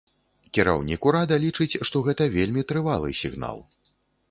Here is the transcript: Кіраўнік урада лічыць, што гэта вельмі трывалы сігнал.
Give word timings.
Кіраўнік 0.57 1.01
урада 1.09 1.37
лічыць, 1.43 1.69
што 1.89 2.03
гэта 2.09 2.23
вельмі 2.39 2.65
трывалы 2.73 3.09
сігнал. 3.23 3.57